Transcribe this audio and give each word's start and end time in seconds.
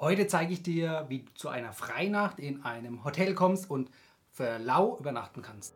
Heute 0.00 0.28
zeige 0.28 0.52
ich 0.52 0.62
dir, 0.62 1.06
wie 1.08 1.24
du 1.24 1.34
zu 1.34 1.48
einer 1.48 1.72
Freinacht 1.72 2.38
in 2.38 2.62
einem 2.62 3.02
Hotel 3.02 3.34
kommst 3.34 3.68
und 3.68 3.90
für 4.30 4.56
lau 4.58 4.96
übernachten 4.96 5.42
kannst. 5.42 5.74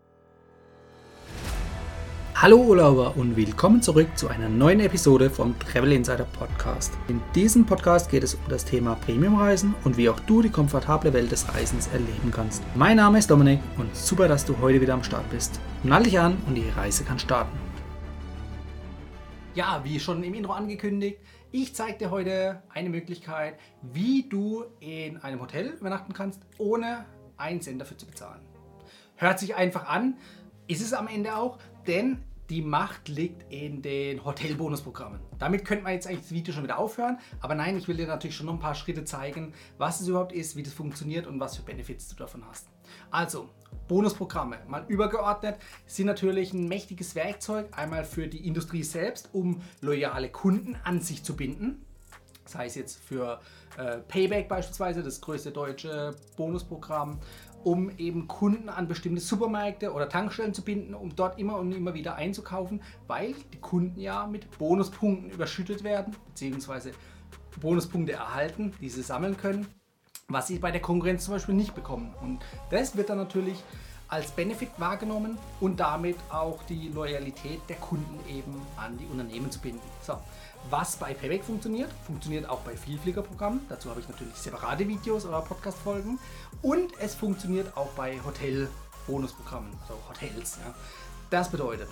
Hallo 2.37 2.58
Urlauber 2.58 3.16
und 3.16 3.35
willkommen 3.35 3.82
zurück 3.82 4.06
zu 4.16 4.29
einer 4.29 4.48
neuen 4.48 4.79
Episode 4.79 5.29
vom 5.29 5.58
Travel 5.58 5.90
Insider 5.90 6.24
Podcast. 6.38 6.93
In 7.08 7.21
diesem 7.35 7.66
Podcast 7.66 8.12
geht 8.12 8.22
es 8.22 8.37
um 8.37 8.43
das 8.48 8.65
Thema 8.65 8.95
Premiumreisen 8.95 9.74
und 9.83 9.97
wie 9.97 10.08
auch 10.08 10.21
du 10.21 10.41
die 10.41 10.51
komfortable 10.51 11.13
Welt 11.13 11.33
des 11.33 11.53
Reisens 11.53 11.89
erleben 11.89 12.31
kannst. 12.31 12.63
Mein 12.77 12.99
Name 12.99 13.19
ist 13.19 13.29
Dominik 13.29 13.59
und 13.77 13.97
super, 13.97 14.29
dass 14.29 14.45
du 14.45 14.57
heute 14.61 14.81
wieder 14.81 14.95
am 14.95 15.03
Start 15.03 15.29
bist. 15.33 15.59
Nall 15.83 16.05
dich 16.05 16.20
an 16.20 16.37
und 16.47 16.55
die 16.55 16.69
Reise 16.69 17.02
kann 17.02 17.19
starten. 17.19 17.59
Ja, 19.57 19.80
wie 19.83 19.98
schon 19.98 20.23
im 20.23 20.33
Intro 20.33 20.52
angekündigt, 20.52 21.19
ich 21.52 21.74
zeige 21.74 21.98
dir 21.98 22.10
heute 22.10 22.62
eine 22.70 22.88
Möglichkeit, 22.88 23.59
wie 23.82 24.27
du 24.27 24.65
in 24.80 25.19
einem 25.19 25.41
Hotel 25.41 25.69
übernachten 25.69 26.15
kannst, 26.15 26.41
ohne 26.56 27.05
einen 27.37 27.60
Cent 27.60 27.79
dafür 27.79 27.98
zu 27.98 28.06
bezahlen. 28.06 28.41
Hört 29.16 29.38
sich 29.38 29.55
einfach 29.55 29.87
an, 29.87 30.16
ist 30.66 30.80
es 30.80 30.95
am 30.95 31.09
Ende 31.09 31.37
auch, 31.37 31.59
denn 31.87 32.23
die 32.48 32.62
Macht 32.62 33.09
liegt 33.09 33.52
in 33.52 33.83
den 33.83 34.24
Hotelbonusprogrammen. 34.24 35.20
Damit 35.38 35.66
könnte 35.66 35.84
man 35.84 35.93
jetzt 35.93 36.07
eigentlich 36.07 36.23
das 36.23 36.33
Video 36.33 36.55
schon 36.55 36.65
wieder 36.65 36.79
aufhören, 36.79 37.19
aber 37.41 37.55
nein, 37.55 37.77
ich 37.77 37.87
will 37.87 37.96
dir 37.96 38.07
natürlich 38.07 38.37
schon 38.37 38.46
noch 38.46 38.55
ein 38.55 38.59
paar 38.59 38.74
Schritte 38.74 39.05
zeigen, 39.05 39.52
was 39.77 40.01
es 40.01 40.09
überhaupt 40.09 40.32
ist, 40.32 40.57
wie 40.57 40.62
das 40.62 40.73
funktioniert 40.73 41.27
und 41.27 41.38
was 41.38 41.57
für 41.57 41.62
Benefits 41.62 42.09
du 42.09 42.16
davon 42.16 42.46
hast. 42.48 42.69
Also, 43.10 43.51
Bonusprogramme, 43.92 44.56
mal 44.69 44.87
übergeordnet, 44.88 45.56
sind 45.87 46.06
natürlich 46.06 46.55
ein 46.55 46.66
mächtiges 46.66 47.14
Werkzeug, 47.14 47.66
einmal 47.77 48.06
für 48.06 48.27
die 48.27 48.46
Industrie 48.46 48.84
selbst, 48.84 49.28
um 49.34 49.60
loyale 49.82 50.30
Kunden 50.30 50.77
an 50.82 51.02
sich 51.02 51.24
zu 51.24 51.37
binden. 51.37 51.84
Das 52.42 52.55
heißt 52.55 52.77
jetzt 52.77 52.98
für 53.05 53.38
äh, 53.77 53.98
Payback 53.98 54.48
beispielsweise, 54.48 55.02
das 55.02 55.20
größte 55.20 55.51
deutsche 55.51 56.16
Bonusprogramm, 56.38 57.21
um 57.65 57.90
eben 57.99 58.29
Kunden 58.29 58.71
an 58.71 58.88
bestimmte 58.88 59.21
Supermärkte 59.21 59.93
oder 59.93 60.09
Tankstellen 60.09 60.54
zu 60.54 60.62
binden, 60.62 60.95
um 60.95 61.15
dort 61.15 61.38
immer 61.38 61.59
und 61.59 61.73
immer 61.73 61.93
wieder 61.93 62.15
einzukaufen, 62.15 62.82
weil 63.09 63.34
die 63.52 63.60
Kunden 63.60 64.00
ja 64.00 64.27
mit 64.27 64.56
Bonuspunkten 64.56 65.28
überschüttet 65.28 65.84
werden, 65.84 66.16
beziehungsweise 66.28 66.92
Bonuspunkte 67.60 68.14
erhalten, 68.14 68.72
die 68.80 68.88
sie 68.88 69.02
sammeln 69.02 69.36
können, 69.36 69.66
was 70.28 70.46
sie 70.46 70.58
bei 70.58 70.70
der 70.70 70.80
Konkurrenz 70.80 71.24
zum 71.24 71.34
Beispiel 71.34 71.54
nicht 71.54 71.74
bekommen. 71.74 72.14
Und 72.20 72.40
das 72.70 72.96
wird 72.96 73.10
dann 73.10 73.18
natürlich 73.18 73.62
als 74.08 74.30
Benefit 74.30 74.68
wahrgenommen 74.76 75.38
und 75.60 75.80
damit 75.80 76.16
auch 76.30 76.62
die 76.64 76.88
Loyalität 76.88 77.60
der 77.70 77.76
Kunden 77.76 78.20
eben 78.28 78.60
an 78.76 78.98
die 78.98 79.06
Unternehmen 79.06 79.50
zu 79.50 79.58
binden. 79.58 79.80
So, 80.02 80.18
was 80.68 80.96
bei 80.96 81.14
Payback 81.14 81.42
funktioniert, 81.42 81.90
funktioniert 82.06 82.46
auch 82.46 82.60
bei 82.60 82.76
Vielfliegerprogrammen. 82.76 83.60
Dazu 83.70 83.88
habe 83.88 84.00
ich 84.00 84.08
natürlich 84.08 84.34
separate 84.34 84.86
Videos 84.86 85.24
oder 85.24 85.40
Podcast-Folgen. 85.40 86.18
Und 86.60 86.92
es 87.00 87.14
funktioniert 87.14 87.74
auch 87.74 87.88
bei 87.92 88.20
Hotel-Bonusprogrammen, 88.22 89.72
also 89.80 89.98
Hotels. 90.10 90.58
Ja. 90.62 90.74
Das 91.30 91.50
bedeutet, 91.50 91.88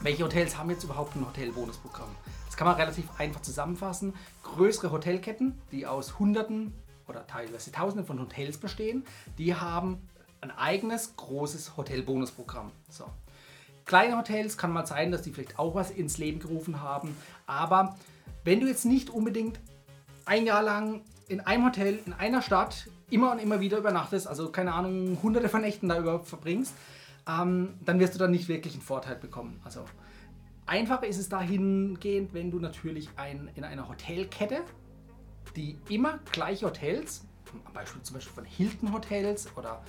welche 0.00 0.24
Hotels 0.24 0.58
haben 0.58 0.70
jetzt 0.70 0.82
überhaupt 0.82 1.14
ein 1.14 1.24
Hotel-Bonusprogramm? 1.24 2.10
Das 2.46 2.56
kann 2.56 2.66
man 2.66 2.76
relativ 2.76 3.06
einfach 3.18 3.42
zusammenfassen. 3.42 4.14
Größere 4.42 4.90
Hotelketten, 4.90 5.60
die 5.70 5.86
aus 5.86 6.18
Hunderten 6.18 6.74
oder 7.08 7.26
teilweise 7.26 7.72
Tausenden 7.72 8.06
von 8.06 8.20
Hotels 8.20 8.58
bestehen, 8.58 9.04
die 9.38 9.54
haben 9.54 10.08
ein 10.40 10.50
eigenes 10.50 11.16
großes 11.16 11.76
Hotelbonusprogramm. 11.76 12.70
So. 12.88 13.04
Kleine 13.84 14.18
Hotels 14.18 14.58
kann 14.58 14.72
mal 14.72 14.86
sein, 14.86 15.12
dass 15.12 15.22
die 15.22 15.32
vielleicht 15.32 15.58
auch 15.58 15.74
was 15.74 15.90
ins 15.90 16.18
Leben 16.18 16.40
gerufen 16.40 16.80
haben, 16.80 17.16
aber 17.46 17.96
wenn 18.44 18.60
du 18.60 18.66
jetzt 18.66 18.84
nicht 18.84 19.10
unbedingt 19.10 19.58
ein 20.24 20.46
Jahr 20.46 20.62
lang 20.62 21.02
in 21.28 21.40
einem 21.40 21.64
Hotel 21.66 21.98
in 22.04 22.12
einer 22.12 22.42
Stadt 22.42 22.88
immer 23.10 23.32
und 23.32 23.38
immer 23.38 23.60
wieder 23.60 23.78
übernachtest, 23.78 24.26
also 24.26 24.50
keine 24.50 24.72
Ahnung, 24.74 25.18
hunderte 25.22 25.48
von 25.48 25.60
Nächten 25.60 25.88
da 25.88 25.98
über 25.98 26.20
verbringst, 26.20 26.74
ähm, 27.28 27.74
dann 27.84 27.98
wirst 27.98 28.14
du 28.14 28.18
dann 28.18 28.30
nicht 28.30 28.48
wirklich 28.48 28.74
einen 28.74 28.82
Vorteil 28.82 29.16
bekommen. 29.16 29.60
Also 29.64 29.84
einfacher 30.66 31.06
ist 31.06 31.18
es 31.18 31.28
dahingehend, 31.28 32.34
wenn 32.34 32.50
du 32.50 32.58
natürlich 32.58 33.08
ein, 33.16 33.50
in 33.54 33.64
einer 33.64 33.88
Hotelkette, 33.88 34.62
die 35.54 35.78
immer 35.88 36.18
gleiche 36.32 36.66
Hotels, 36.66 37.22
Beispiel 37.72 38.02
zum 38.02 38.14
Beispiel 38.14 38.34
von 38.34 38.44
Hilton 38.44 38.92
Hotels 38.92 39.48
oder 39.56 39.82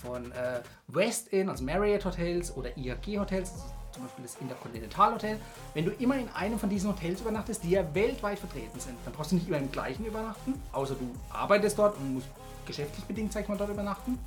von 0.00 0.32
äh, 0.32 0.60
West 0.88 1.28
Inn, 1.28 1.48
also 1.48 1.64
Marriott 1.64 2.04
Hotels 2.04 2.54
oder 2.56 2.76
IHG 2.76 3.18
Hotels, 3.18 3.52
also 3.52 3.64
zum 3.92 4.02
Beispiel 4.04 4.24
das 4.24 4.36
Intercontinental 4.36 5.14
Hotel, 5.14 5.38
wenn 5.72 5.84
du 5.84 5.92
immer 5.92 6.16
in 6.16 6.28
einem 6.30 6.58
von 6.58 6.68
diesen 6.68 6.90
Hotels 6.90 7.20
übernachtest, 7.20 7.62
die 7.62 7.70
ja 7.70 7.94
weltweit 7.94 8.38
vertreten 8.38 8.80
sind, 8.80 8.96
dann 9.04 9.14
brauchst 9.14 9.30
du 9.30 9.36
nicht 9.36 9.46
immer 9.46 9.58
im 9.58 9.70
gleichen 9.70 10.04
übernachten, 10.04 10.60
außer 10.72 10.94
du 10.94 11.10
arbeitest 11.30 11.78
dort 11.78 11.96
und 11.96 12.14
musst 12.14 12.28
geschäftlich 12.66 13.04
bedingt, 13.04 13.32
sag 13.32 13.42
ich 13.42 13.48
mal, 13.48 13.56
dort 13.56 13.70
übernachten. 13.70 14.18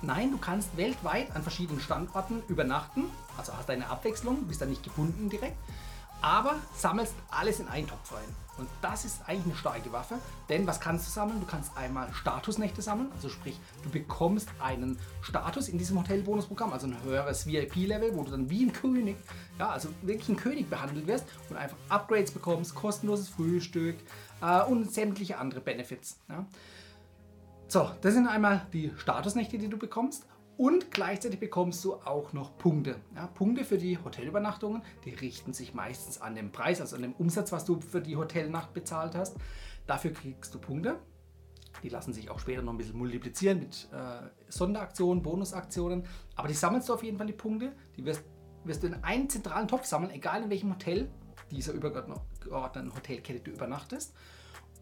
Nein, 0.00 0.30
du 0.30 0.38
kannst 0.38 0.76
weltweit 0.76 1.34
an 1.34 1.42
verschiedenen 1.42 1.80
Standorten 1.80 2.42
übernachten, 2.48 3.04
also 3.36 3.52
hast 3.56 3.68
eine 3.68 3.90
Abwechslung, 3.90 4.46
bist 4.46 4.62
dann 4.62 4.70
nicht 4.70 4.84
gebunden 4.84 5.28
direkt 5.28 5.56
aber 6.22 6.56
sammelst 6.74 7.14
alles 7.30 7.60
in 7.60 7.68
einen 7.68 7.86
Topf 7.86 8.12
rein. 8.12 8.48
Und 8.58 8.68
das 8.82 9.04
ist 9.04 9.20
eigentlich 9.28 9.46
eine 9.46 9.54
starke 9.54 9.92
Waffe, 9.92 10.16
denn 10.48 10.66
was 10.66 10.80
kannst 10.80 11.06
du 11.06 11.10
sammeln? 11.12 11.38
Du 11.38 11.46
kannst 11.46 11.76
einmal 11.76 12.12
Statusnächte 12.12 12.82
sammeln, 12.82 13.08
also 13.14 13.28
sprich, 13.28 13.58
du 13.84 13.90
bekommst 13.90 14.48
einen 14.60 14.98
Status 15.22 15.68
in 15.68 15.78
diesem 15.78 15.98
Hotelbonusprogramm, 15.98 16.72
also 16.72 16.88
ein 16.88 17.00
höheres 17.04 17.46
VIP-Level, 17.46 18.16
wo 18.16 18.24
du 18.24 18.32
dann 18.32 18.50
wie 18.50 18.64
ein 18.64 18.72
König, 18.72 19.16
ja, 19.60 19.68
also 19.70 19.90
wirklich 20.02 20.28
ein 20.28 20.36
König 20.36 20.68
behandelt 20.68 21.06
wirst 21.06 21.26
und 21.48 21.56
einfach 21.56 21.76
Upgrades 21.88 22.32
bekommst, 22.32 22.74
kostenloses 22.74 23.28
Frühstück 23.28 23.96
äh, 24.42 24.62
und 24.64 24.92
sämtliche 24.92 25.38
andere 25.38 25.60
Benefits. 25.60 26.18
Ja. 26.28 26.44
So, 27.68 27.90
das 28.00 28.14
sind 28.14 28.26
einmal 28.26 28.66
die 28.72 28.92
Statusnächte, 28.96 29.58
die 29.58 29.68
du 29.68 29.76
bekommst. 29.76 30.26
Und 30.58 30.90
gleichzeitig 30.90 31.38
bekommst 31.38 31.84
du 31.84 31.94
auch 31.94 32.32
noch 32.32 32.58
Punkte. 32.58 32.96
Ja, 33.14 33.28
Punkte 33.28 33.64
für 33.64 33.78
die 33.78 33.96
Hotelübernachtungen, 33.96 34.82
die 35.04 35.10
richten 35.10 35.52
sich 35.52 35.72
meistens 35.72 36.20
an 36.20 36.34
den 36.34 36.50
Preis, 36.50 36.80
also 36.80 36.96
an 36.96 37.02
den 37.02 37.12
Umsatz, 37.12 37.52
was 37.52 37.64
du 37.64 37.80
für 37.80 38.00
die 38.00 38.16
Hotelnacht 38.16 38.74
bezahlt 38.74 39.14
hast. 39.14 39.36
Dafür 39.86 40.12
kriegst 40.12 40.52
du 40.52 40.58
Punkte. 40.58 40.98
Die 41.84 41.88
lassen 41.88 42.12
sich 42.12 42.28
auch 42.28 42.40
später 42.40 42.62
noch 42.62 42.72
ein 42.72 42.76
bisschen 42.76 42.98
multiplizieren 42.98 43.60
mit 43.60 43.86
äh, 43.92 44.28
Sonderaktionen, 44.48 45.22
Bonusaktionen. 45.22 46.02
Aber 46.34 46.48
die 46.48 46.54
sammelst 46.54 46.88
du 46.88 46.94
auf 46.94 47.04
jeden 47.04 47.18
Fall 47.18 47.28
die 47.28 47.34
Punkte. 47.34 47.70
Die 47.96 48.04
wirst, 48.04 48.24
wirst 48.64 48.82
du 48.82 48.88
in 48.88 48.94
einen 49.04 49.30
zentralen 49.30 49.68
Topf 49.68 49.84
sammeln, 49.84 50.10
egal 50.10 50.42
in 50.42 50.50
welchem 50.50 50.72
Hotel 50.72 51.08
dieser 51.52 51.72
übergeordneten 51.72 52.92
Hotelkette 52.96 53.38
du 53.38 53.52
übernachtest. 53.52 54.12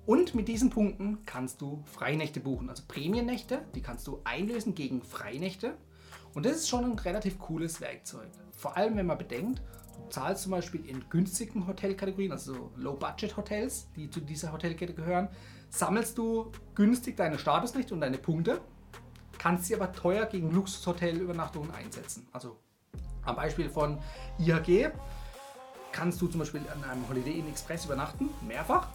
Und 0.07 0.37
mit 0.37 0.47
diesen 0.47 0.71
Punkten 0.71 1.27
kannst 1.27 1.61
du 1.61 1.83
Freinächte 1.85 2.39
buchen, 2.39 2.71
also 2.71 2.85
Prämiennächte, 2.87 3.63
die 3.75 3.83
kannst 3.83 4.07
du 4.07 4.21
einlösen 4.23 4.77
gegen 4.77 5.03
Freinächte. 5.03 5.77
Und 6.33 6.47
das 6.47 6.57
ist 6.57 6.69
schon 6.69 6.85
ein 6.85 6.99
relativ 6.99 7.41
cooles 7.41 7.81
Werkzeug. 7.81 8.29
Vor 8.53 8.77
allem, 8.77 8.97
wenn 8.97 9.07
man 9.07 9.19
bedenkt, 9.19 9.63
du 9.97 10.09
zahlst 10.11 10.45
zum 10.45 10.53
Beispiel 10.53 10.87
in 10.87 11.05
günstigen 11.11 11.67
Hotelkategorien, 11.67 12.31
also 12.31 12.71
Low-Budget-Hotels, 12.77 13.89
die 13.97 14.09
zu 14.09 14.21
dieser 14.21 14.53
Hotelkette 14.53 14.95
gehören, 14.95 15.29
sammelst 15.71 16.17
du 16.17 16.53
günstig 16.77 17.17
deine 17.17 17.39
Statusnächte 17.39 17.93
und 17.93 18.01
deine 18.01 18.19
Punkte, 18.19 18.61
kannst 19.39 19.65
sie 19.65 19.75
aber 19.75 19.93
teuer 19.93 20.27
gegen 20.27 20.53
Luxushotelübernachtungen 20.53 21.73
einsetzen. 21.73 22.29
Also 22.33 22.59
am 23.25 23.35
Beispiel 23.35 23.69
von 23.69 23.99
IHG 24.39 24.91
kannst 25.91 26.21
du 26.21 26.29
zum 26.29 26.41
Beispiel 26.41 26.61
an 26.73 26.89
einem 26.89 27.09
Holiday 27.09 27.39
Inn 27.39 27.49
Express 27.49 27.87
übernachten, 27.87 28.29
mehrfach, 28.47 28.89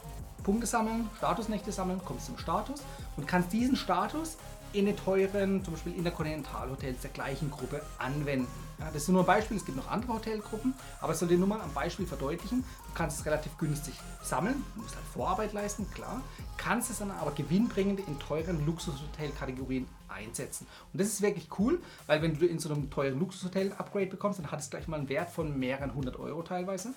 Punkte 0.44 0.68
sammeln, 0.68 1.10
Statusnächte 1.18 1.72
sammeln, 1.72 2.02
kommst 2.04 2.26
zum 2.26 2.38
Status 2.38 2.82
und 3.18 3.28
kannst 3.28 3.54
diesen 3.54 3.76
Status 3.76 4.38
in 4.74 4.86
den 4.86 4.96
teuren, 4.96 5.64
zum 5.66 5.74
Beispiel 5.74 5.96
Interkontinentalhotels 5.96 7.02
der 7.02 7.12
gleichen 7.12 7.52
Gruppe 7.52 7.82
anwenden. 7.98 8.48
Ja, 8.80 8.86
das 8.86 9.04
ist 9.04 9.10
nur 9.10 9.22
ein 9.22 9.26
Beispiel, 9.26 9.58
es 9.58 9.66
gibt 9.66 9.78
noch 9.78 9.92
andere 9.92 10.14
Hotelgruppen, 10.14 10.74
aber 11.02 11.12
es 11.14 11.20
soll 11.20 11.28
dir 11.28 11.38
nur 11.38 11.48
mal 11.48 11.60
am 11.60 11.74
Beispiel 11.74 12.08
verdeutlichen. 12.08 12.64
Du 12.88 12.94
kannst 12.96 13.20
es 13.20 13.26
relativ 13.26 13.58
günstig 13.58 13.94
sammeln, 14.24 14.64
du 14.76 14.82
musst 14.82 14.96
halt 14.96 15.06
Vorarbeit 15.14 15.54
leisten, 15.54 15.86
klar, 15.94 16.22
kannst 16.58 16.90
es 16.90 17.00
dann 17.00 17.12
aber 17.12 17.32
gewinnbringend 17.32 18.00
in 18.08 18.18
teuren 18.20 18.66
Luxushotelkategorien 18.66 19.88
einsetzen. 20.08 20.66
Und 20.94 21.02
das 21.02 21.10
ist 21.10 21.22
wirklich 21.22 21.50
cool, 21.60 21.80
weil 22.08 22.22
wenn 22.22 22.40
du 22.40 22.46
in 22.46 22.58
so 22.58 22.74
einem 22.74 22.90
teuren 22.90 23.20
Luxushotel 23.20 23.74
Upgrade 23.74 24.08
bekommst, 24.08 24.40
dann 24.40 24.50
hat 24.52 24.62
es 24.62 24.70
gleich 24.70 24.88
mal 24.88 24.98
einen 24.98 25.10
Wert 25.10 25.30
von 25.30 25.60
mehreren 25.60 25.94
hundert 25.94 26.18
Euro 26.18 26.42
teilweise. 26.44 26.94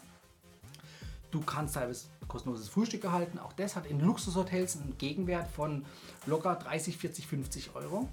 Du 1.35 1.41
kannst 1.41 1.75
teilweise 1.75 2.07
kostenloses 2.29 2.69
Frühstück 2.69 3.03
erhalten. 3.03 3.41
Auch 3.41 3.53
das 3.55 3.75
hat 3.75 3.87
in 3.87 3.99
Luxushotels 3.99 4.81
einen 4.81 4.97
Gegenwert 4.99 5.49
von 5.49 5.85
locker 6.27 6.55
30, 6.55 6.97
40, 6.97 7.27
50 7.27 7.75
Euro. 7.75 8.09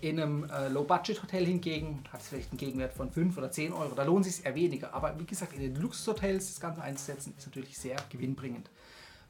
In 0.00 0.18
einem 0.18 0.44
äh, 0.48 0.68
Low-Budget-Hotel 0.68 1.44
hingegen 1.44 2.02
hat 2.10 2.22
es 2.22 2.28
vielleicht 2.28 2.48
einen 2.50 2.56
Gegenwert 2.56 2.94
von 2.94 3.10
5 3.10 3.36
oder 3.36 3.50
10 3.50 3.74
Euro. 3.74 3.94
Da 3.94 4.02
lohnt 4.02 4.24
es 4.24 4.36
sich 4.36 4.46
eher 4.46 4.54
weniger. 4.54 4.94
Aber 4.94 5.20
wie 5.20 5.26
gesagt, 5.26 5.52
in 5.52 5.60
den 5.60 5.76
Luxushotels 5.76 6.46
das 6.46 6.58
Ganze 6.58 6.80
einzusetzen, 6.80 7.34
ist 7.36 7.44
natürlich 7.44 7.76
sehr 7.76 7.96
gewinnbringend. 8.08 8.70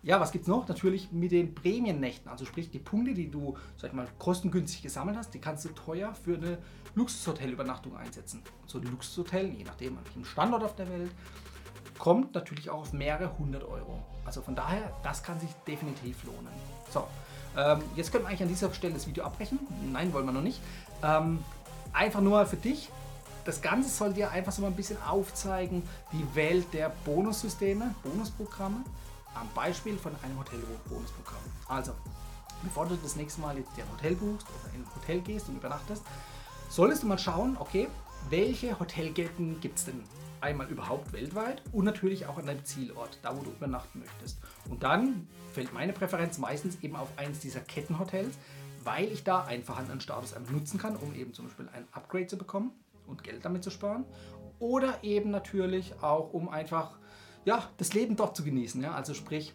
Ja, 0.04 0.20
was 0.20 0.30
gibt 0.30 0.42
es 0.42 0.48
noch? 0.48 0.68
Natürlich 0.68 1.10
mit 1.10 1.32
den 1.32 1.56
Prämiennächten. 1.56 2.30
Also 2.30 2.44
sprich, 2.44 2.70
die 2.70 2.78
Punkte, 2.78 3.14
die 3.14 3.28
du, 3.28 3.56
sag 3.76 3.94
mal, 3.94 4.06
kostengünstig 4.20 4.80
gesammelt 4.80 5.16
hast, 5.16 5.34
die 5.34 5.40
kannst 5.40 5.64
du 5.64 5.70
teuer 5.70 6.14
für 6.14 6.36
eine 6.36 6.58
Luxushotelübernachtung 6.94 7.96
einsetzen. 7.96 8.42
So 8.66 8.78
ein 8.78 8.84
Luxushotel, 8.84 9.46
je 9.54 9.64
nachdem 9.64 9.98
an 9.98 10.04
welchem 10.04 10.24
Standort 10.24 10.62
auf 10.62 10.76
der 10.76 10.88
Welt, 10.88 11.10
kommt 11.98 12.34
natürlich 12.34 12.70
auch 12.70 12.80
auf 12.80 12.92
mehrere 12.92 13.36
hundert 13.38 13.64
Euro. 13.64 14.02
Also 14.24 14.42
von 14.42 14.54
daher, 14.54 14.92
das 15.02 15.22
kann 15.22 15.38
sich 15.40 15.50
definitiv 15.66 16.24
lohnen. 16.24 16.52
So, 16.90 17.06
ähm, 17.56 17.82
jetzt 17.96 18.12
können 18.12 18.24
wir 18.24 18.28
eigentlich 18.28 18.42
an 18.42 18.48
dieser 18.48 18.72
Stelle 18.72 18.94
das 18.94 19.06
Video 19.06 19.24
abbrechen. 19.24 19.58
Nein, 19.92 20.12
wollen 20.12 20.26
wir 20.26 20.32
noch 20.32 20.42
nicht. 20.42 20.60
Ähm, 21.02 21.42
einfach 21.92 22.20
nur 22.20 22.44
für 22.46 22.56
dich. 22.56 22.90
Das 23.44 23.62
Ganze 23.62 23.88
soll 23.88 24.12
dir 24.12 24.30
einfach 24.30 24.52
so 24.52 24.60
mal 24.60 24.68
ein 24.68 24.76
bisschen 24.76 25.00
aufzeigen, 25.02 25.82
die 26.12 26.34
Welt 26.34 26.66
der 26.74 26.92
Bonussysteme, 27.06 27.94
Bonusprogramme, 28.02 28.84
am 29.34 29.48
Beispiel 29.54 29.96
von 29.96 30.12
einem 30.22 30.38
Hotel-Bonusprogramm. 30.38 31.40
Also, 31.66 31.92
bevor 32.62 32.86
du 32.86 32.96
das 32.96 33.16
nächste 33.16 33.40
Mal 33.40 33.56
jetzt 33.56 33.74
dir 33.76 33.84
ein 33.84 33.92
Hotel 33.92 34.16
buchst 34.16 34.46
oder 34.48 34.74
in 34.74 34.82
ein 34.82 34.94
Hotel 34.94 35.20
gehst 35.22 35.48
und 35.48 35.56
übernachtest, 35.56 36.02
solltest 36.68 37.02
du 37.02 37.06
mal 37.06 37.18
schauen, 37.18 37.56
okay, 37.58 37.88
welche 38.28 38.78
Hotelketten 38.78 39.60
gibt 39.60 39.78
es 39.78 39.86
denn 39.86 40.04
einmal 40.40 40.68
überhaupt 40.68 41.12
weltweit 41.12 41.62
und 41.72 41.84
natürlich 41.84 42.26
auch 42.26 42.38
an 42.38 42.46
deinem 42.46 42.64
Zielort, 42.64 43.18
da 43.22 43.36
wo 43.36 43.42
du 43.42 43.50
übernachten 43.50 44.00
möchtest. 44.00 44.38
Und 44.68 44.82
dann 44.82 45.28
fällt 45.52 45.72
meine 45.72 45.92
Präferenz 45.92 46.38
meistens 46.38 46.82
eben 46.82 46.96
auf 46.96 47.08
eins 47.16 47.40
dieser 47.40 47.60
Kettenhotels, 47.60 48.36
weil 48.84 49.06
ich 49.12 49.24
da 49.24 49.44
einen 49.44 49.64
vorhandenen 49.64 50.00
Status 50.00 50.34
nutzen 50.50 50.78
kann, 50.78 50.96
um 50.96 51.14
eben 51.14 51.34
zum 51.34 51.46
Beispiel 51.46 51.68
ein 51.72 51.86
Upgrade 51.92 52.26
zu 52.26 52.38
bekommen 52.38 52.72
und 53.06 53.24
Geld 53.24 53.44
damit 53.44 53.64
zu 53.64 53.70
sparen. 53.70 54.04
Oder 54.58 55.02
eben 55.02 55.30
natürlich 55.30 55.94
auch, 56.02 56.32
um 56.32 56.48
einfach 56.48 56.98
ja, 57.44 57.68
das 57.76 57.94
Leben 57.94 58.16
dort 58.16 58.36
zu 58.36 58.44
genießen. 58.44 58.82
Ja? 58.82 58.92
Also 58.94 59.14
sprich, 59.14 59.54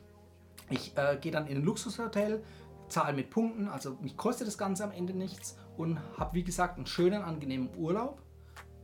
ich 0.70 0.98
äh, 0.98 1.18
gehe 1.20 1.32
dann 1.32 1.48
in 1.48 1.58
ein 1.58 1.64
Luxushotel, 1.64 2.44
zahle 2.90 3.14
mit 3.14 3.30
Punkten, 3.30 3.68
also 3.68 3.98
mich 4.02 4.18
kostet 4.18 4.48
das 4.48 4.58
Ganze 4.58 4.84
am 4.84 4.92
Ende 4.92 5.14
nichts 5.14 5.58
und 5.78 6.00
habe 6.18 6.36
wie 6.36 6.44
gesagt 6.44 6.78
einen 6.78 6.86
schönen, 6.86 7.22
angenehmen 7.22 7.70
Urlaub 7.78 8.22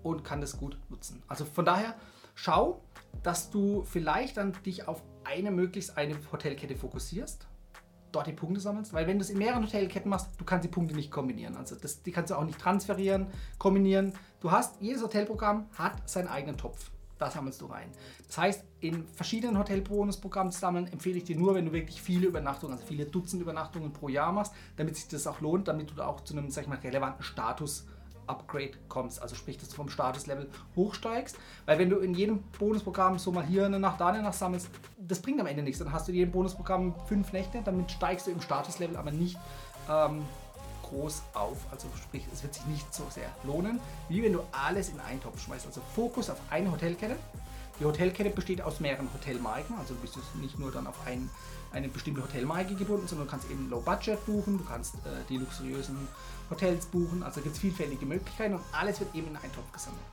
und 0.04 0.24
kann 0.24 0.42
das 0.42 0.58
gut 0.58 0.78
nutzen. 0.90 1.22
Also 1.28 1.46
von 1.46 1.66
daher 1.66 1.96
schau, 2.36 2.82
dass 3.24 3.50
du 3.50 3.84
vielleicht 3.84 4.38
dann 4.38 4.54
dich 4.66 4.88
auf 4.88 5.02
eine 5.24 5.52
möglichst 5.52 5.98
eine 5.98 6.16
Hotelkette 6.32 6.76
fokussierst, 6.76 7.48
dort 8.12 8.28
die 8.28 8.34
Punkte 8.34 8.60
sammelst, 8.60 8.94
weil 8.94 9.08
wenn 9.08 9.20
du 9.20 9.24
es 9.24 9.30
in 9.30 9.38
mehreren 9.38 9.64
Hotelketten 9.64 10.10
machst, 10.10 10.30
du 10.38 10.46
kannst 10.46 10.66
die 10.66 10.70
Punkte 10.70 10.96
nicht 10.96 11.12
kombinieren. 11.12 11.56
Also 11.56 11.76
das, 11.76 12.02
die 12.02 12.12
kannst 12.12 12.32
du 12.32 12.36
auch 12.36 12.44
nicht 12.44 12.60
transferieren, 12.60 13.28
kombinieren. 13.58 14.14
Du 14.40 14.52
hast, 14.52 14.82
jedes 14.82 15.04
Hotelprogramm 15.04 15.68
hat 15.78 16.10
seinen 16.10 16.28
eigenen 16.28 16.58
Topf. 16.58 16.92
Da 17.20 17.30
sammelst 17.30 17.60
du 17.60 17.66
rein. 17.66 17.92
Das 18.28 18.38
heißt, 18.38 18.64
in 18.80 19.06
verschiedenen 19.10 19.58
Hotelbonusprogrammen 19.58 20.54
zu 20.54 20.60
sammeln, 20.60 20.88
empfehle 20.88 21.18
ich 21.18 21.26
dir 21.26 21.36
nur, 21.36 21.54
wenn 21.54 21.66
du 21.66 21.74
wirklich 21.74 22.02
viele 22.02 22.28
Übernachtungen, 22.28 22.74
also 22.74 22.86
viele 22.86 23.06
Dutzend 23.06 23.42
Übernachtungen 23.42 23.92
pro 23.92 24.08
Jahr 24.08 24.32
machst, 24.32 24.54
damit 24.78 24.96
sich 24.96 25.10
das 25.10 25.28
auch 25.28 25.42
lohnt, 25.42 25.68
damit 25.68 25.92
du 25.92 25.96
da 25.96 26.08
auch 26.08 26.22
zu 26.22 26.34
einem, 26.34 26.50
sag 26.50 26.64
ich 26.64 26.70
mal, 26.70 26.78
relevanten 26.78 27.22
Status 27.24 27.86
Upgrade 28.30 28.72
kommst. 28.88 29.22
Also 29.22 29.36
sprich, 29.36 29.58
dass 29.58 29.70
du 29.70 29.76
vom 29.76 29.90
Statuslevel 29.90 30.50
hochsteigst. 30.76 31.38
Weil 31.66 31.80
wenn 31.80 31.90
du 31.90 31.98
in 31.98 32.14
jedem 32.14 32.44
Bonusprogramm 32.60 33.20
so 33.20 33.32
mal 33.32 33.46
hier 33.46 33.66
eine 33.66 33.80
Nacht, 33.80 34.00
da 34.00 34.08
eine 34.08 34.22
Nacht 34.22 34.36
sammelst, 34.36 34.70
das 34.98 35.22
bringt 35.22 35.40
am 35.40 35.48
Ende 35.48 35.64
nichts. 35.64 35.80
Dann 35.80 35.92
hast 35.92 36.08
du 36.08 36.12
in 36.12 36.20
jedem 36.20 36.32
Bonusprogramm 36.32 36.96
fünf 37.08 37.34
Nächte, 37.34 37.62
damit 37.64 37.92
steigst 37.92 38.28
du 38.28 38.32
im 38.32 38.42
Statuslevel 38.42 38.96
aber 38.96 39.12
nicht 39.12 39.38
ähm, 39.90 40.24
groß 40.84 41.24
auf. 41.34 41.58
Also 41.72 41.88
sprich, 41.96 42.26
es 42.32 42.44
wird 42.44 42.54
sich 42.54 42.66
nicht 42.66 42.94
so 42.94 43.04
sehr 43.10 43.30
lohnen, 43.44 43.80
wie 44.08 44.24
wenn 44.24 44.34
du 44.34 44.42
alles 44.52 44.90
in 44.90 45.00
einen 45.00 45.22
Topf 45.22 45.42
schmeißt. 45.42 45.66
Also 45.66 45.82
Fokus 45.96 46.30
auf 46.30 46.38
eine 46.50 46.72
Hotelkette. 46.72 47.16
Die 47.80 47.86
Hotelkette 47.86 48.30
besteht 48.30 48.62
aus 48.62 48.82
mehreren 48.82 49.08
Hotelmarken, 49.14 49.78
also 49.78 49.94
bist 49.96 50.18
du 50.18 50.20
nicht 50.42 50.60
nur 50.60 50.70
dann 50.72 50.86
auf 50.86 50.96
ein, 51.06 51.30
eine 51.72 51.88
bestimmte 51.88 52.22
Hotelmarke 52.22 52.76
gebunden, 52.76 53.08
sondern 53.08 53.28
du 53.28 53.32
kannst 53.32 53.50
eben 53.50 53.70
Low 53.70 53.80
Budget 53.80 54.24
buchen, 54.26 54.58
du 54.58 54.66
kannst 54.66 54.96
äh, 54.96 55.24
die 55.30 55.38
luxuriösen 55.38 55.96
Hotels 56.50 56.88
buchen. 56.88 57.24
Also 57.24 57.40
gibt 57.40 57.56
es 57.56 57.62
vielfältige 57.62 58.06
Möglichkeiten 58.06 58.56
und 58.56 58.64
alles 58.74 59.00
wird 59.00 59.16
eben 59.16 59.28
in 59.28 59.38
einen 59.38 59.54
Topf 59.54 59.72
gesammelt. 59.72 60.04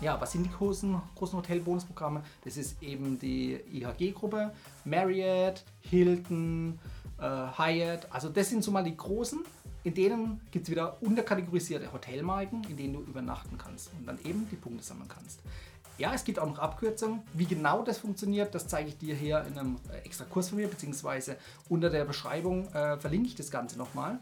Ja, 0.00 0.18
was 0.20 0.32
sind 0.32 0.44
die 0.44 0.50
großen, 0.50 1.00
großen 1.16 1.36
Hotelbonusprogramme? 1.36 2.22
Das 2.44 2.56
ist 2.56 2.82
eben 2.82 3.18
die 3.18 3.60
IHG-Gruppe, 3.72 4.52
Marriott, 4.84 5.64
Hilton, 5.80 6.78
äh, 7.18 7.22
Hyatt. 7.22 8.06
Also 8.10 8.28
das 8.28 8.48
sind 8.48 8.64
so 8.64 8.70
mal 8.70 8.84
die 8.84 8.96
großen. 8.96 9.40
In 9.82 9.94
denen 9.94 10.40
gibt 10.50 10.64
es 10.64 10.70
wieder 10.70 11.02
unterkategorisierte 11.02 11.92
Hotelmarken, 11.92 12.64
in 12.64 12.76
denen 12.76 12.92
du 12.94 13.00
übernachten 13.00 13.58
kannst 13.58 13.90
und 13.98 14.06
dann 14.06 14.18
eben 14.24 14.46
die 14.50 14.56
Punkte 14.56 14.84
sammeln 14.84 15.08
kannst. 15.08 15.40
Ja, 16.00 16.14
es 16.14 16.24
gibt 16.24 16.38
auch 16.38 16.46
noch 16.46 16.58
Abkürzungen. 16.58 17.20
Wie 17.34 17.44
genau 17.44 17.82
das 17.82 17.98
funktioniert, 17.98 18.54
das 18.54 18.66
zeige 18.66 18.88
ich 18.88 18.96
dir 18.96 19.14
hier 19.14 19.44
in 19.46 19.58
einem 19.58 19.76
äh, 19.92 19.98
extra 19.98 20.24
Kurs 20.24 20.48
von 20.48 20.56
mir, 20.56 20.66
beziehungsweise 20.66 21.36
unter 21.68 21.90
der 21.90 22.06
Beschreibung 22.06 22.68
äh, 22.68 22.96
verlinke 22.96 23.28
ich 23.28 23.34
das 23.34 23.50
Ganze 23.50 23.76
nochmal. 23.76 24.18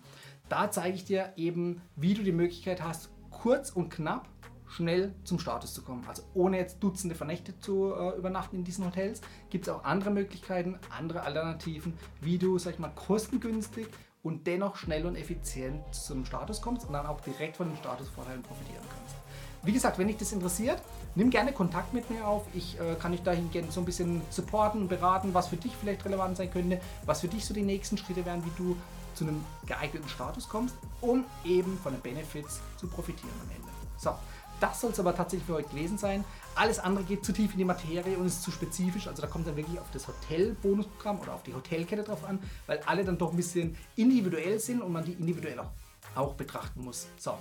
Da 0.49 0.73
zeige 0.73 0.97
ich 0.97 1.05
dir 1.05 1.33
eben, 1.37 1.81
wie 1.95 2.15
du 2.15 2.25
die 2.25 2.33
Möglichkeit 2.33 2.83
hast, 2.83 3.11
kurz 3.31 3.71
und 3.71 3.91
knapp 3.91 4.29
schnell 4.67 5.15
zum 5.23 5.39
Status 5.39 5.73
zu 5.73 5.83
kommen. 5.83 6.05
Also 6.09 6.25
ohne 6.35 6.59
jetzt 6.59 6.83
Dutzende 6.83 7.15
von 7.15 7.31
zu 7.61 7.95
äh, 7.95 8.19
übernachten 8.19 8.57
in 8.57 8.65
diesen 8.65 8.85
Hotels, 8.85 9.21
gibt 9.49 9.69
es 9.69 9.73
auch 9.73 9.85
andere 9.85 10.11
Möglichkeiten, 10.11 10.81
andere 10.91 11.23
Alternativen, 11.23 11.97
wie 12.21 12.39
du, 12.39 12.59
sag 12.59 12.73
ich 12.73 12.81
mal, 12.81 12.91
kostengünstig 12.97 13.87
und 14.25 14.49
dennoch 14.49 14.75
schnell 14.75 15.07
und 15.07 15.15
effizient 15.15 15.95
zum 15.95 16.25
Status 16.25 16.61
kommst 16.61 16.89
und 16.89 16.93
dann 16.93 17.07
auch 17.07 17.21
direkt 17.21 17.57
von 17.57 17.69
den 17.69 17.77
Statusvorteilen 17.77 18.43
profitieren 18.43 18.83
kannst. 18.83 19.28
Wie 19.63 19.73
gesagt, 19.73 19.99
wenn 19.99 20.07
dich 20.07 20.17
das 20.17 20.33
interessiert, 20.33 20.81
nimm 21.15 21.31
gerne 21.31 21.53
Kontakt 21.53 21.93
mit 21.93 22.09
mir 22.11 22.27
auf. 22.27 22.45
Ich 22.55 22.79
äh, 22.79 22.95
kann 22.95 23.13
dich 23.13 23.23
dahingehend 23.23 23.73
so 23.73 23.81
ein 23.81 23.85
bisschen 23.85 24.23
supporten 24.31 24.83
und 24.83 24.89
beraten, 24.89 25.35
was 25.35 25.49
für 25.49 25.57
dich 25.57 25.73
vielleicht 25.79 26.05
relevant 26.05 26.37
sein 26.37 26.51
könnte, 26.51 26.81
was 27.05 27.21
für 27.21 27.29
dich 27.29 27.45
so 27.45 27.53
die 27.53 27.63
nächsten 27.63 27.99
Schritte 27.99 28.25
wären, 28.25 28.45
wie 28.45 28.53
du 28.57 28.77
zu 29.15 29.25
einem 29.25 29.45
geeigneten 29.67 30.09
Status 30.09 30.49
kommst, 30.49 30.77
um 31.01 31.25
eben 31.45 31.77
von 31.79 31.93
den 31.93 32.01
Benefits 32.01 32.61
zu 32.77 32.87
profitieren 32.87 33.35
am 33.43 33.51
Ende. 33.51 33.69
So, 33.97 34.13
das 34.61 34.81
soll 34.81 34.93
es 34.93 35.01
aber 35.01 35.15
tatsächlich 35.15 35.47
für 35.47 35.55
heute 35.55 35.69
gewesen 35.71 35.99
sein. 35.99 36.25
Alles 36.55 36.79
andere 36.79 37.05
geht 37.05 37.25
zu 37.25 37.33
tief 37.33 37.53
in 37.53 37.59
die 37.59 37.65
Materie 37.65 38.17
und 38.17 38.27
ist 38.27 38.43
zu 38.43 38.51
spezifisch. 38.51 39.09
Also 39.09 39.23
da 39.23 39.29
kommt 39.29 39.47
dann 39.47 39.57
wirklich 39.57 39.79
auf 39.79 39.91
das 39.93 40.07
Hotel-Bonusprogramm 40.07 41.21
oder 41.21 41.35
auf 41.35 41.43
die 41.43 41.55
Hotelkette 41.55 42.05
drauf 42.05 42.25
an, 42.25 42.39
weil 42.67 42.81
alle 42.87 43.05
dann 43.05 43.19
doch 43.19 43.31
ein 43.31 43.37
bisschen 43.37 43.77
individuell 43.97 44.59
sind 44.61 44.83
und 44.83 44.93
man 44.93 45.05
die 45.05 45.13
individuell 45.13 45.59
auch, 45.59 45.71
auch 46.15 46.35
betrachten 46.35 46.85
muss. 46.85 47.09
So, 47.17 47.35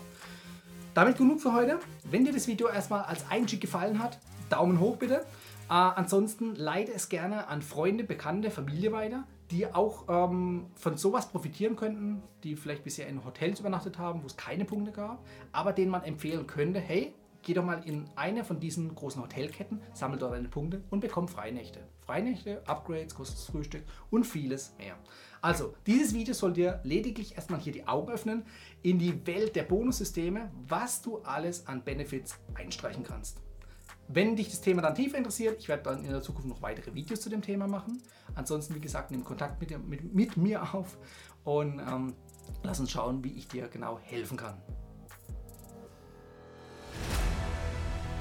damit 0.93 1.17
genug 1.17 1.41
für 1.41 1.53
heute. 1.53 1.79
Wenn 2.03 2.25
dir 2.25 2.33
das 2.33 2.47
Video 2.47 2.67
erstmal 2.67 3.03
als 3.03 3.29
Einstieg 3.29 3.61
gefallen 3.61 4.01
hat, 4.01 4.19
Daumen 4.49 4.79
hoch 4.79 4.97
bitte. 4.97 5.25
Äh, 5.69 5.73
ansonsten 5.73 6.55
leite 6.55 6.93
es 6.93 7.09
gerne 7.09 7.47
an 7.47 7.61
Freunde, 7.61 8.03
Bekannte, 8.03 8.51
Familie 8.51 8.91
weiter 8.91 9.25
die 9.51 9.73
auch 9.73 10.05
ähm, 10.09 10.67
von 10.75 10.97
sowas 10.97 11.29
profitieren 11.29 11.75
könnten, 11.75 12.21
die 12.43 12.55
vielleicht 12.55 12.83
bisher 12.83 13.07
in 13.07 13.23
Hotels 13.23 13.59
übernachtet 13.59 13.97
haben, 13.97 14.21
wo 14.21 14.27
es 14.27 14.35
keine 14.35 14.65
Punkte 14.65 14.91
gab, 14.91 15.23
aber 15.51 15.73
denen 15.73 15.91
man 15.91 16.03
empfehlen 16.03 16.47
könnte, 16.47 16.79
hey, 16.79 17.13
geh 17.47 17.53
doch 17.53 17.63
mal 17.63 17.81
in 17.85 18.09
eine 18.17 18.43
von 18.43 18.59
diesen 18.59 18.93
großen 18.93 19.21
Hotelketten, 19.21 19.81
sammel 19.93 20.19
dort 20.19 20.33
deine 20.33 20.49
Punkte 20.49 20.83
und 20.89 20.99
bekomm 20.99 21.29
Freinächte. 21.29 21.79
Freinächte, 22.01 22.61
Upgrades, 22.67 23.15
kostenloses 23.15 23.49
Frühstück 23.49 23.83
und 24.11 24.25
vieles 24.25 24.75
mehr. 24.77 24.97
Also, 25.41 25.73
dieses 25.85 26.13
Video 26.13 26.33
soll 26.33 26.51
dir 26.51 26.81
lediglich 26.83 27.35
erstmal 27.35 27.61
hier 27.61 27.71
die 27.71 27.87
Augen 27.87 28.11
öffnen 28.11 28.45
in 28.81 28.99
die 28.99 29.25
Welt 29.25 29.55
der 29.55 29.63
Bonussysteme, 29.63 30.51
was 30.67 31.01
du 31.01 31.19
alles 31.19 31.67
an 31.67 31.85
Benefits 31.85 32.37
einstreichen 32.53 33.05
kannst. 33.05 33.39
Wenn 34.09 34.35
dich 34.35 34.49
das 34.49 34.59
Thema 34.59 34.81
dann 34.81 34.95
tiefer 34.95 35.17
interessiert, 35.17 35.57
ich 35.59 35.69
werde 35.69 35.83
dann 35.83 36.03
in 36.03 36.11
der 36.11 36.21
Zukunft 36.21 36.49
noch 36.49 36.61
weitere 36.61 36.93
Videos 36.93 37.21
zu 37.21 37.29
dem 37.29 37.41
Thema 37.41 37.67
machen. 37.67 38.01
Ansonsten, 38.35 38.75
wie 38.75 38.81
gesagt, 38.81 39.09
nimm 39.11 39.23
Kontakt 39.23 39.61
mit, 39.61 39.87
mit, 39.87 40.13
mit 40.13 40.35
mir 40.35 40.73
auf 40.73 40.97
und 41.45 41.79
ähm, 41.79 42.13
lass 42.63 42.81
uns 42.81 42.91
schauen, 42.91 43.23
wie 43.23 43.31
ich 43.31 43.47
dir 43.47 43.69
genau 43.69 43.99
helfen 43.99 44.35
kann. 44.35 44.61